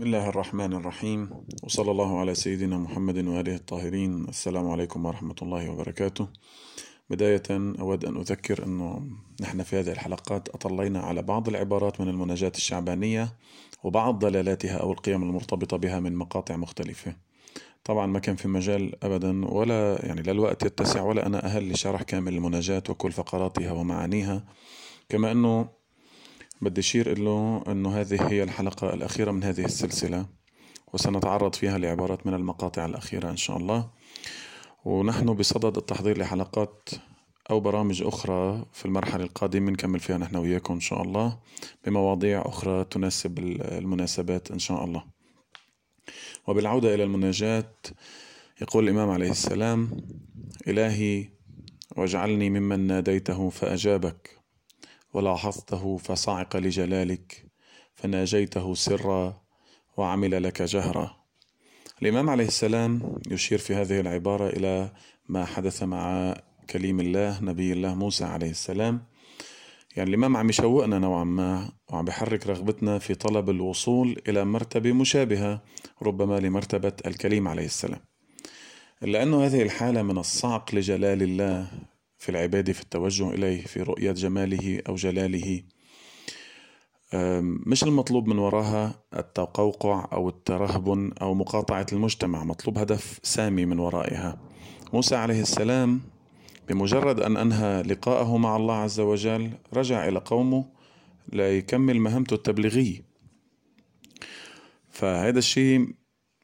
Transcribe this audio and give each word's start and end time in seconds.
بسم 0.00 0.06
الله 0.06 0.28
الرحمن 0.28 0.72
الرحيم 0.72 1.30
وصلى 1.62 1.90
الله 1.90 2.20
على 2.20 2.34
سيدنا 2.34 2.78
محمد 2.78 3.26
وآله 3.26 3.54
الطاهرين 3.54 4.28
السلام 4.28 4.70
عليكم 4.70 5.06
ورحمة 5.06 5.34
الله 5.42 5.70
وبركاته 5.70 6.28
بداية 7.10 7.42
أود 7.50 8.04
أن 8.04 8.16
أذكر 8.16 8.64
أنه 8.64 9.02
نحن 9.40 9.62
في 9.62 9.76
هذه 9.76 9.92
الحلقات 9.92 10.48
أطلينا 10.48 11.00
على 11.00 11.22
بعض 11.22 11.48
العبارات 11.48 12.00
من 12.00 12.08
المناجاة 12.08 12.52
الشعبانية 12.56 13.36
وبعض 13.84 14.18
دلالاتها 14.18 14.76
أو 14.76 14.92
القيم 14.92 15.22
المرتبطة 15.22 15.76
بها 15.76 16.00
من 16.00 16.16
مقاطع 16.16 16.56
مختلفة 16.56 17.16
طبعا 17.84 18.06
ما 18.06 18.18
كان 18.18 18.36
في 18.36 18.48
مجال 18.48 19.04
أبدا 19.04 19.48
ولا 19.48 20.06
يعني 20.06 20.22
لا 20.22 20.32
الوقت 20.32 20.62
يتسع 20.62 21.02
ولا 21.02 21.26
أنا 21.26 21.44
أهل 21.44 21.72
لشرح 21.72 22.02
كامل 22.02 22.34
المناجاة 22.34 22.82
وكل 22.88 23.12
فقراتها 23.12 23.72
ومعانيها 23.72 24.44
كما 25.08 25.32
أنه 25.32 25.79
بدي 26.62 26.80
أشير 26.80 27.18
له 27.18 27.62
أنه 27.68 28.00
هذه 28.00 28.28
هي 28.28 28.42
الحلقة 28.42 28.94
الأخيرة 28.94 29.30
من 29.30 29.44
هذه 29.44 29.64
السلسلة 29.64 30.26
وسنتعرض 30.92 31.54
فيها 31.54 31.78
لعبارات 31.78 32.26
من 32.26 32.34
المقاطع 32.34 32.86
الأخيرة 32.86 33.30
إن 33.30 33.36
شاء 33.36 33.56
الله. 33.56 33.90
ونحن 34.84 35.34
بصدد 35.34 35.76
التحضير 35.76 36.18
لحلقات 36.18 36.88
أو 37.50 37.60
برامج 37.60 38.02
أخرى 38.02 38.66
في 38.72 38.84
المرحلة 38.84 39.24
القادمة 39.24 39.70
نكمل 39.70 40.00
فيها 40.00 40.18
نحن 40.18 40.36
وياكم 40.36 40.74
إن 40.74 40.80
شاء 40.80 41.02
الله 41.02 41.38
بمواضيع 41.86 42.42
أخرى 42.46 42.84
تناسب 42.84 43.38
المناسبات 43.38 44.50
إن 44.50 44.58
شاء 44.58 44.84
الله. 44.84 45.04
وبالعودة 46.46 46.94
إلى 46.94 47.04
المناجاة 47.04 47.72
يقول 48.62 48.84
الإمام 48.84 49.10
عليه 49.10 49.30
السلام 49.30 49.90
إلهي 50.68 51.28
واجعلني 51.96 52.50
ممن 52.50 52.80
ناديته 52.86 53.50
فأجابك. 53.50 54.39
ولاحظته 55.14 55.96
فصعق 55.96 56.56
لجلالك 56.56 57.46
فناجيته 57.94 58.74
سرا 58.74 59.40
وعمل 59.96 60.42
لك 60.42 60.62
جهرا. 60.62 61.16
الإمام 62.02 62.30
عليه 62.30 62.46
السلام 62.46 63.18
يشير 63.30 63.58
في 63.58 63.74
هذه 63.74 64.00
العبارة 64.00 64.48
إلى 64.48 64.92
ما 65.28 65.44
حدث 65.44 65.82
مع 65.82 66.34
كليم 66.70 67.00
الله 67.00 67.40
نبي 67.40 67.72
الله 67.72 67.94
موسى 67.94 68.24
عليه 68.24 68.50
السلام. 68.50 69.04
يعني 69.96 70.10
الإمام 70.10 70.36
عم 70.36 70.48
يشوقنا 70.48 70.98
نوعا 70.98 71.24
ما 71.24 71.72
وعم 71.88 72.04
بحرك 72.04 72.46
رغبتنا 72.46 72.98
في 72.98 73.14
طلب 73.14 73.50
الوصول 73.50 74.22
إلى 74.28 74.44
مرتبة 74.44 74.92
مشابهة 74.92 75.62
ربما 76.02 76.40
لمرتبة 76.40 76.92
الكليم 77.06 77.48
عليه 77.48 77.64
السلام. 77.64 78.00
لأنه 79.02 79.46
هذه 79.46 79.62
الحالة 79.62 80.02
من 80.02 80.18
الصعق 80.18 80.74
لجلال 80.74 81.22
الله 81.22 81.66
في 82.20 82.28
العبادة 82.28 82.72
في 82.72 82.82
التوجه 82.82 83.30
إليه 83.30 83.62
في 83.62 83.82
رؤية 83.82 84.12
جماله 84.12 84.82
أو 84.88 84.94
جلاله. 84.94 85.62
مش 87.66 87.84
المطلوب 87.84 88.28
من 88.28 88.38
وراها 88.38 88.94
التقوقع 89.16 90.08
أو 90.12 90.28
الترهب 90.28 90.88
أو 91.22 91.34
مقاطعة 91.34 91.86
المجتمع. 91.92 92.44
مطلوب 92.44 92.78
هدف 92.78 93.20
سامي 93.22 93.66
من 93.66 93.78
ورائها. 93.78 94.38
موسى 94.92 95.16
عليه 95.16 95.40
السلام 95.40 96.00
بمجرد 96.68 97.20
أن 97.20 97.36
أنهى 97.36 97.82
لقاءه 97.82 98.36
مع 98.36 98.56
الله 98.56 98.74
عز 98.74 99.00
وجل 99.00 99.50
رجع 99.74 100.08
إلى 100.08 100.18
قومه 100.18 100.64
ليكمل 101.32 102.00
مهمته 102.00 102.34
التبليغية. 102.34 103.02
فهذا 104.90 105.38
الشيء 105.38 105.88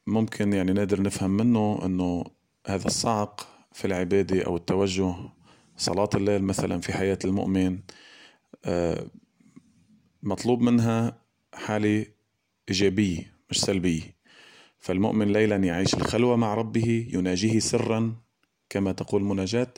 ممكن 0.06 0.52
يعني 0.52 0.72
نقدر 0.72 1.02
نفهم 1.02 1.30
منه 1.30 1.80
أنه 1.84 2.24
هذا 2.66 2.86
الصعق 2.86 3.46
في 3.72 3.84
العبادة 3.84 4.42
أو 4.42 4.56
التوجه 4.56 5.14
صلاة 5.76 6.10
الليل 6.14 6.42
مثلا 6.42 6.80
في 6.80 6.92
حياة 6.92 7.18
المؤمن 7.24 7.78
آه، 8.64 9.06
مطلوب 10.22 10.60
منها 10.60 11.22
حالة 11.54 12.06
إيجابية 12.68 13.32
مش 13.50 13.60
سلبية. 13.60 14.16
فالمؤمن 14.78 15.32
ليلا 15.32 15.56
يعيش 15.56 15.94
الخلوة 15.94 16.36
مع 16.36 16.54
ربه 16.54 17.08
يناجيه 17.12 17.58
سرا 17.58 18.14
كما 18.70 18.92
تقول 18.92 19.22
مناجاة 19.22 19.74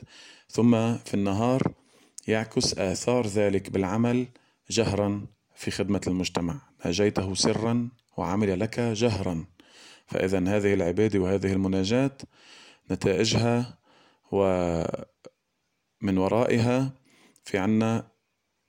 ثم 0.49 0.95
في 0.97 1.13
النهار 1.13 1.73
يعكس 2.27 2.77
آثار 2.77 3.27
ذلك 3.27 3.69
بالعمل 3.69 4.27
جهرا 4.69 5.25
في 5.55 5.71
خدمة 5.71 6.01
المجتمع. 6.07 6.61
ناجيته 6.85 7.33
سرا 7.33 7.89
وعمل 8.17 8.59
لك 8.59 8.79
جهرا. 8.79 9.45
فإذا 10.07 10.39
هذه 10.47 10.73
العبادة 10.73 11.19
وهذه 11.19 11.53
المناجاة 11.53 12.11
نتائجها 12.91 13.77
و 14.31 14.43
من 16.01 16.17
ورائها 16.17 16.93
في 17.43 17.57
عنا 17.57 18.07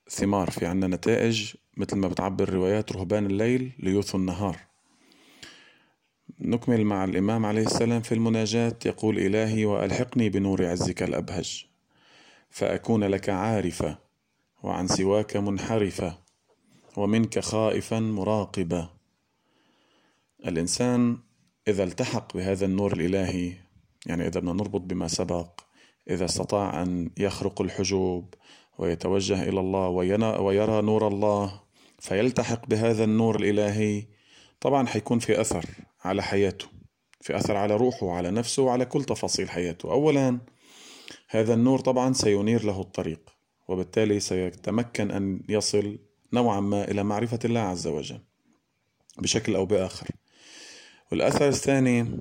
ثمار 0.09 0.51
في 0.51 0.67
عنا 0.67 0.87
نتائج 0.87 1.55
مثل 1.77 1.97
ما 1.97 2.09
بتعبر 2.09 2.51
روايات 2.51 2.93
رهبان 2.93 3.27
الليل 3.27 3.73
ليوث 3.79 4.15
النهار. 4.15 4.57
نكمل 6.41 6.85
مع 6.85 7.05
الإمام 7.05 7.47
عليه 7.47 7.63
السلام 7.63 8.03
في 8.03 8.15
المناجاة 8.15 8.77
يقول 8.87 9.19
إلهي 9.19 9.65
وألحقني 9.65 10.29
بنور 10.29 10.67
عزك 10.67 11.03
الأبهج 11.03 11.67
فأكون 12.51 13.05
لك 13.05 13.29
عارفة 13.29 13.99
وعن 14.62 14.89
سواك 14.89 15.37
منحرفة 15.37 16.19
ومنك 16.97 17.39
خائفا 17.39 18.01
مراقبة. 18.01 18.91
الإنسان 20.47 21.19
إذا 21.69 21.85
التحق 21.85 22.37
بهذا 22.37 22.67
النور 22.67 22.93
الإلهي 22.93 23.53
يعني 24.07 24.27
إذا 24.27 24.41
بدنا 24.41 24.53
نربط 24.53 24.81
بما 24.81 25.09
سبق 25.09 25.61
إذا 26.11 26.25
استطاع 26.25 26.83
أن 26.83 27.11
يخرق 27.19 27.62
الحجوب 27.62 28.34
ويتوجه 28.78 29.43
إلى 29.43 29.61
الله 29.61 29.88
ويرى 30.41 30.83
نور 30.83 31.09
الله 31.09 31.61
فيلتحق 31.99 32.66
بهذا 32.66 33.05
النور 33.05 33.37
الإلهي 33.37 34.05
طبعا 34.61 34.87
حيكون 34.87 35.19
في 35.19 35.41
أثر 35.41 35.66
على 36.05 36.22
حياته 36.22 36.66
في 37.21 37.37
أثر 37.37 37.56
على 37.56 37.77
روحه 37.77 38.06
وعلى 38.06 38.31
نفسه 38.31 38.62
وعلى 38.62 38.84
كل 38.84 39.05
تفاصيل 39.05 39.50
حياته. 39.50 39.93
أولا 39.93 40.38
هذا 41.28 41.55
النور 41.55 41.78
طبعا 41.78 42.12
سينير 42.12 42.65
له 42.65 42.81
الطريق 42.81 43.31
وبالتالي 43.69 44.21
سيتمكن 44.21 45.11
أن 45.11 45.43
يصل 45.49 45.99
نوعا 46.32 46.61
ما 46.61 46.91
إلى 46.91 47.03
معرفة 47.05 47.38
الله 47.44 47.61
عز 47.61 47.87
وجل 47.87 48.21
بشكل 49.19 49.55
أو 49.55 49.67
بآخر. 49.67 50.09
والأثر 51.12 51.49
الثاني 51.49 52.21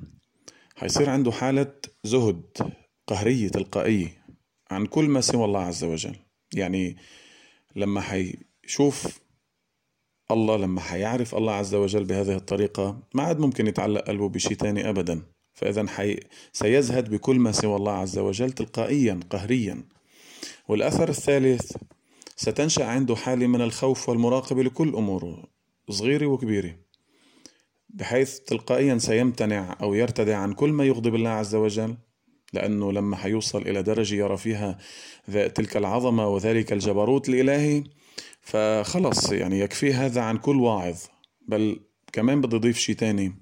حيصير 0.76 1.10
عنده 1.10 1.32
حالة 1.32 1.74
زهد 2.04 2.74
قهرية 3.10 3.50
تلقائية 3.50 4.26
عن 4.72 4.86
كل 4.86 5.06
ما 5.06 5.22
سوى 5.22 5.46
الله 5.46 5.60
عز 5.60 5.84
وجل. 5.84 6.16
يعني 6.54 6.98
لما 7.76 8.02
حيشوف 8.02 9.20
الله 10.32 10.58
لما 10.58 10.82
حيعرف 10.82 11.36
الله 11.36 11.54
عز 11.54 11.76
وجل 11.76 12.04
بهذه 12.04 12.36
الطريقة 12.36 13.00
ما 13.14 13.24
عاد 13.24 13.40
ممكن 13.40 13.68
يتعلق 13.68 14.02
قلبه 14.02 14.30
بشيء 14.30 14.54
تاني 14.54 14.90
أبدا. 14.90 15.22
فإذا 15.54 15.88
حي... 15.88 16.20
سيزهد 16.54 17.10
بكل 17.10 17.36
ما 17.36 17.52
سوى 17.52 17.76
الله 17.76 17.92
عز 17.92 18.18
وجل 18.18 18.52
تلقائيا 18.52 19.20
قهريا. 19.30 19.84
والأثر 20.68 21.10
الثالث 21.10 21.72
ستنشأ 22.36 22.86
عنده 22.86 23.16
حالة 23.16 23.48
من 23.48 23.62
الخوف 23.62 24.10
والمراقبة 24.10 24.64
لكل 24.64 24.96
أموره 24.96 25.44
صغيرة 25.90 26.26
وكبيرة. 26.26 26.76
بحيث 27.90 28.40
تلقائيا 28.40 28.98
سيمتنع 28.98 29.78
أو 29.82 29.94
يرتدع 29.94 30.38
عن 30.38 30.54
كل 30.54 30.70
ما 30.70 30.84
يغضب 30.84 31.16
الله 31.16 31.30
عز 31.30 31.56
وجل. 31.56 31.98
لأنه 32.54 32.92
لما 32.92 33.16
حيوصل 33.16 33.62
إلى 33.62 33.84
درجة 33.84 34.16
يرى 34.16 34.38
فيها 34.38 34.78
تلك 35.28 35.78
العظمة 35.78 36.28
وذلك 36.28 36.74
الجبروت 36.74 37.30
الإلهي 37.30 37.84
فخلص 38.42 39.32
يعني 39.32 39.60
يكفي 39.60 39.94
هذا 39.94 40.22
عن 40.22 40.38
كل 40.38 40.56
واعظ 40.56 40.98
بل 41.48 41.80
كمان 42.14 42.42
بدي 42.42 42.56
أضيف 42.56 42.78
شيء 42.78 42.96
تاني. 42.96 43.34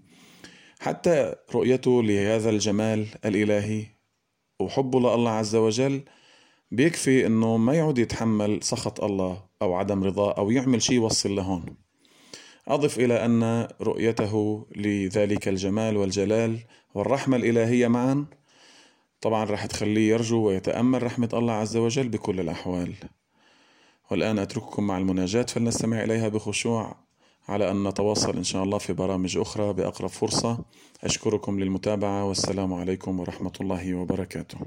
حتى 0.79 1.35
رؤيته 1.55 2.03
لهذا 2.03 2.49
الجمال 2.49 3.07
الإلهي 3.25 3.85
وحبه 4.59 4.99
لله 4.99 5.29
عز 5.29 5.55
وجل 5.55 6.01
بيكفي 6.71 7.25
إنه 7.25 7.57
ما 7.57 7.73
يعود 7.73 7.97
يتحمل 7.97 8.63
سخط 8.63 9.03
الله 9.03 9.43
أو 9.61 9.73
عدم 9.73 10.03
رضاه 10.03 10.31
أو 10.31 10.51
يعمل 10.51 10.81
شيء 10.81 10.95
يوصل 10.95 11.35
لهون. 11.35 11.65
أضف 12.67 12.99
إلى 12.99 13.25
أن 13.25 13.67
رؤيته 13.81 14.65
لذلك 14.75 15.47
الجمال 15.47 15.97
والجلال 15.97 16.59
والرحمة 16.93 17.37
الإلهية 17.37 17.87
معا 17.87 18.25
طبعا 19.21 19.43
راح 19.45 19.65
تخليه 19.65 20.09
يرجو 20.09 20.47
ويتأمل 20.47 21.03
رحمة 21.03 21.29
الله 21.33 21.53
عز 21.53 21.77
وجل 21.77 22.09
بكل 22.09 22.39
الأحوال. 22.39 22.93
والآن 24.11 24.39
أترككم 24.39 24.87
مع 24.87 24.97
المناجاة 24.97 25.41
فلنستمع 25.43 26.03
إليها 26.03 26.27
بخشوع 26.27 26.95
على 27.47 27.71
أن 27.71 27.87
نتواصل 27.87 28.37
إن 28.37 28.43
شاء 28.43 28.63
الله 28.63 28.77
في 28.77 28.93
برامج 28.93 29.37
أخرى 29.37 29.73
بأقرب 29.73 30.09
فرصة. 30.09 30.65
أشكركم 31.03 31.59
للمتابعة 31.59 32.25
والسلام 32.25 32.73
عليكم 32.73 33.19
ورحمة 33.19 33.53
الله 33.61 33.95
وبركاته. 33.95 34.57